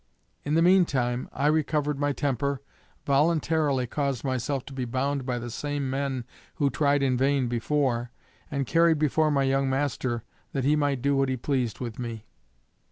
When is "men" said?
5.91-6.25